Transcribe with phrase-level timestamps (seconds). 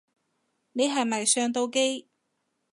[0.71, 2.07] 你係咪上到機